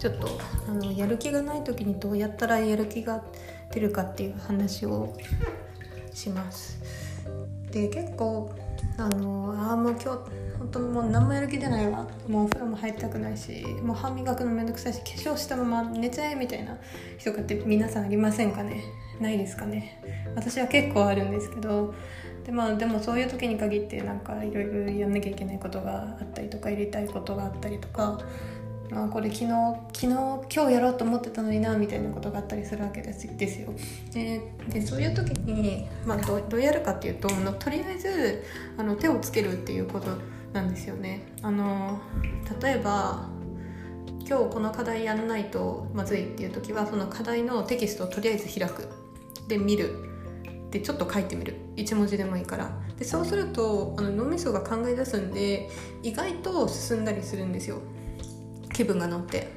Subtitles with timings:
[0.00, 0.28] ちょっと
[0.66, 3.22] あのやる気がない時にどうやったらやる気が
[3.70, 5.14] 出るかっていう話を
[6.14, 6.80] します。
[7.70, 8.50] で結構
[8.96, 10.06] あのああもう今日
[10.58, 12.08] 本当もう何もやる気出ないわ。
[12.26, 16.78] もうお風呂も入りたくないしもう歯磨くのめんどくさいし化粧したまま寝ちゃえみたいな
[17.18, 18.82] 人かって皆さんありませんかね？
[19.20, 20.02] ないですかね？
[20.34, 21.94] 私は結構あるんですけど
[22.44, 28.18] で,、まあ、でもそういう時に限ってなんかいろいろやんなきゃいけないことがあったりとか入れたいことがあったりとか
[28.92, 29.50] あこれ昨日
[29.92, 33.28] 昨日今日やろうと思ってたのになみたいなことがあったりするわけです。
[33.36, 33.72] ですよ。
[34.12, 38.44] ででそういう時に、まあ、どどうやるかっていうととりあえず
[38.76, 40.08] あの手をつけるっていうこと
[40.52, 41.22] なんですよね。
[41.42, 42.00] あの
[42.60, 43.28] 例えば
[44.28, 48.88] 今日この課題やんないとまずいっていう時はその課題のテキストをとりあえず開く。
[49.48, 50.06] で見る。
[50.70, 51.56] でちょっと書いてみる。
[51.76, 52.70] 1文字でもいいから。
[52.98, 55.68] でそうするとあの脳みそが考え出すんで
[56.02, 57.78] 意外と進んだりするんですよ。
[58.80, 59.48] 気分が乗って。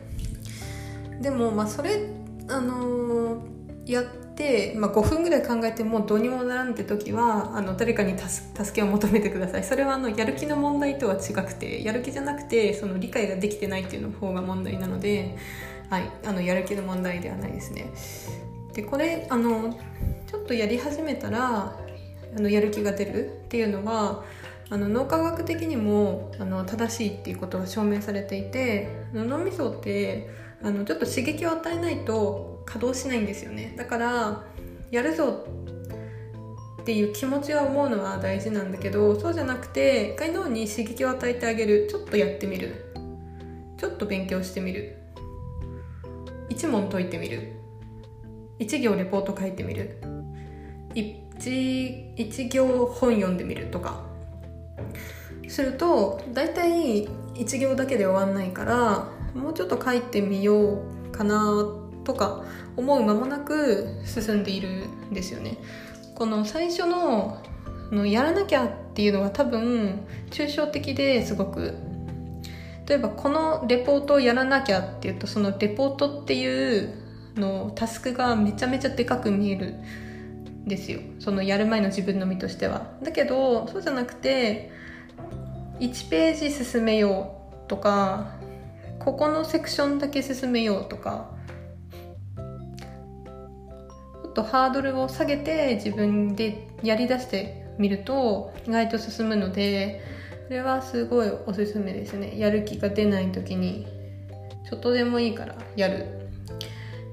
[1.21, 2.09] でもまあそれ
[2.49, 9.63] あのー、やって、まあ、5分ぐらい考えてもどうにもならんって時はあの誰かに助けを求めてください。
[9.63, 15.37] それはあのやる気の問題とは違くてやる気じゃなくてその理解ができてないっていうの方が問題なので、
[15.89, 17.91] はい、あのやる気の問題ではないですね。
[18.73, 19.73] でこれあの
[20.27, 21.79] ちょっとやり始めたら
[22.35, 24.25] あのやる気が出るっていうのは
[24.73, 30.27] あの脳科学的にもあの正しいっていうことが証明されていて脳みそって
[30.63, 33.75] あのちょっと刺激を与えないと稼働しないんですよね。
[33.77, 34.43] だから
[34.89, 35.45] やるぞ
[36.81, 41.87] っていう気持ちは思うのは大事なんだけどそうじゃなくて一回脳に刺激を与えてあげる。
[41.87, 42.83] ちょっとやってみる。
[43.77, 44.97] ちょっと勉強してみる。
[46.49, 47.53] 一問解いてみる。
[48.57, 50.01] 一行レポート書いてみる。
[50.95, 54.11] 一一行本読んでみるとか。
[55.47, 61.65] すると大体1行だけで終わんないからもうちょっと書いてみようかな
[62.03, 62.43] とか
[62.75, 65.57] 思う間もなく進んでいるんですよね。
[66.15, 67.41] この最初の
[67.91, 71.75] のやらなきゃっていうのは多分抽象的ですごく
[72.87, 76.93] 例えばこのレポートをやらなきゃっていうとそのレポートっていう
[77.35, 79.75] のタスクがめちゃめちゃでかく見える
[80.65, 80.99] ですよ。
[81.19, 82.93] そのやる前の自分の身としては。
[83.03, 84.71] だけどそうじゃなくて
[85.79, 88.35] 1ページ進めようとか
[88.99, 91.31] ここのセクションだけ進めようとか
[92.37, 100.01] ちょっとハードルを下げて自分でやりだしてみると意外と進むので
[100.47, 102.37] これはすごいおすすめですね。
[102.37, 103.87] やる気が出ない時に
[104.69, 106.29] ちょっとでもいいからやる。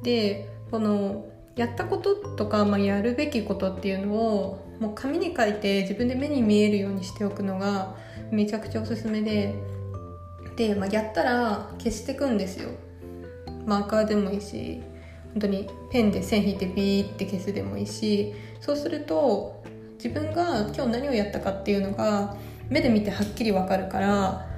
[0.03, 1.27] でこの
[1.61, 7.97] やったこととか、まあ、やるべきことっていうのをもう紙に書いて自分で目に見えるようにしておくのが
[8.31, 9.55] めちゃくちゃおすすめで
[10.57, 12.71] で、まあ、やったら消してくんですよ。
[13.67, 14.81] マーカーでもいいし
[15.35, 19.63] 本当にペンで線引いてビーって消すでもいいしそうすると
[20.03, 22.37] 自分が今日何をやったかっていうのが
[22.71, 24.49] 目で見てはっきり分かるから、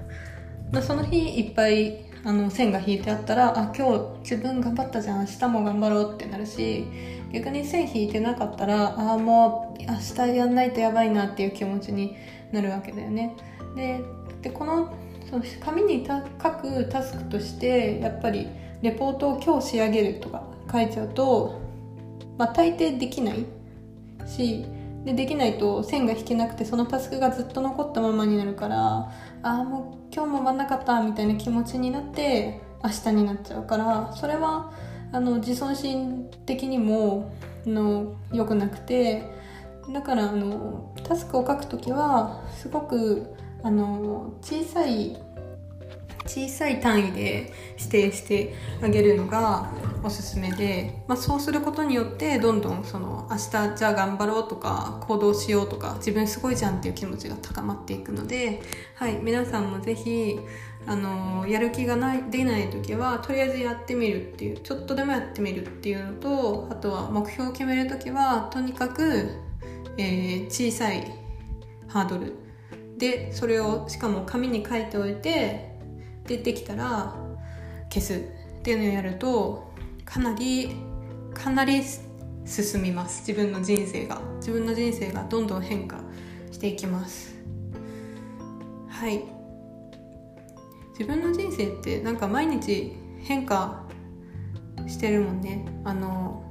[0.71, 6.87] まあ、その日いっぱいあの線が引いてあったらあ今日自分頑張ったじゃん明日も頑張ろうってなるし
[7.33, 12.17] 逆に線引いてなかったらああもう明日やんないとやばいなっていう気持ちに
[12.53, 13.35] なるわけだよね。
[13.75, 14.01] で
[14.43, 14.93] でこの
[15.29, 18.49] その紙に書くタスクとしてやっぱり
[18.83, 21.61] レポートを今日仕上げるとか書いちゃうと、
[22.37, 23.47] まあ、大抵できない
[24.27, 24.67] し
[25.05, 29.11] でできないと線が引けなくてそのタスクがずっと残ったままになるからあ
[29.43, 34.73] あもう今日も終わんなかったみたいな気持ちになって明日になっちゃうからそれは
[35.13, 37.33] あの自尊心的にも
[37.67, 39.25] の良くなくて
[39.93, 45.17] だからあのタスクを書く時はすごくあの小さい
[46.27, 49.71] 小さい単位で指定してあげるのが
[50.03, 58.63] おすすめで、まあ、そうすることによってどんどんその明日じゃあ頑張ろうとか行動しようとか自分すごいじゃんっていう気持ちが高まっていくので、
[58.95, 60.39] はい、皆さんもぜひ
[60.87, 69.31] あのやる気がない出ない時はとりあえずやってみるっていうちょっとでもやってみるっていうのとあとは目標を決める時はとにかく、
[69.97, 71.07] えー、小さい
[71.89, 72.43] ハードル。
[72.99, 75.72] でそれをしかも紙に書いておいて
[76.33, 77.15] 出てきたら
[77.93, 79.71] 消すっていうのをやると
[80.05, 80.77] かなり
[81.35, 81.83] かなり
[82.45, 83.21] 進みます。
[83.27, 84.21] 自分の人生が。
[84.37, 86.01] 自分の人生がどんどん変化
[86.51, 87.37] していきます。
[88.89, 89.23] はい。
[90.91, 93.85] 自分の人生ってなんか毎日変化
[94.87, 95.65] してるもんね。
[95.85, 96.45] あの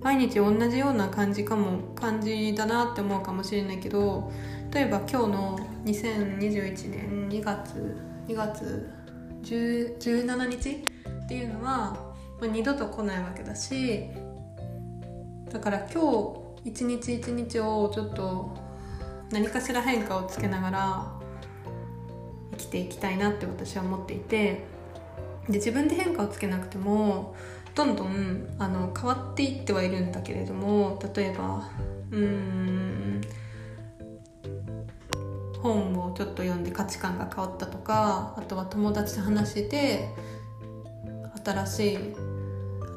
[0.00, 4.30] 毎日同じような感じかも感じだなって思うかもしれないけど
[4.72, 8.90] 例えば今日の2021年2月2月
[9.42, 10.70] 17日
[11.24, 14.10] っていうのは、まあ、二度と来ないわけだし
[15.50, 18.54] だから今日一日一日をちょっと
[19.30, 21.12] 何かしら変化をつけながら
[22.52, 24.66] 生きていきたいなって私は思っていて
[25.48, 27.34] で自分で変化をつけなくても
[27.74, 31.70] どんどんあの変わっていってはいるんだけれども例えば
[32.10, 33.17] うーん
[35.62, 40.08] 本をちょっと読んで価値観が変わったとかあとは友達と話してて
[41.44, 41.98] 新しい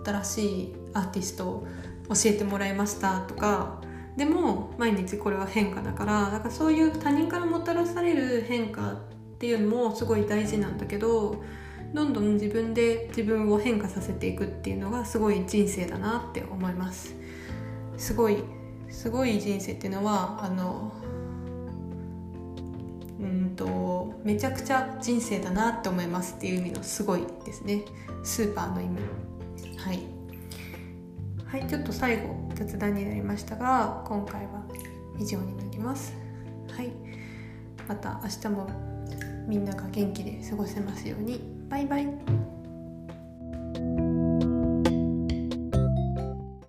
[0.05, 1.67] 新しいアーティストを
[2.09, 3.81] 教えてもらいましたとか
[4.17, 8.97] でも毎日これは変化だからだからそういう他人からもたらされる変化っ
[9.39, 11.41] ていうのもすごい大事なんだけど
[11.93, 17.15] どんどん自分で自分を変化させていくっていうのがすごい人生だなって思います。
[17.97, 18.43] すごい
[18.89, 20.93] すごい人生っていうのはあの
[23.21, 27.83] うんとめちゃくちゃ人生だなって思いますっていう意味のすごいですね。
[28.23, 28.97] スーパーの意味。
[29.77, 29.99] はい。
[31.45, 34.63] はいちょっと最後雑談になりましたが今回は
[35.19, 36.13] 以上になります。
[36.71, 36.91] はい。
[37.87, 38.69] また明日も
[39.47, 41.41] みんなが元気で過ごせますように。
[41.69, 42.60] バイバイ。